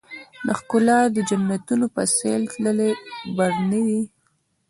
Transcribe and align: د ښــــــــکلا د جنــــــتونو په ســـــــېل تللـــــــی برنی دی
د 0.45 0.47
ښــــــــکلا 0.59 0.99
د 1.15 1.17
جنــــــتونو 1.29 1.85
په 1.95 2.01
ســـــــېل 2.13 2.43
تللـــــــی 2.53 2.91
برنی 3.37 3.81
دی 3.87 4.01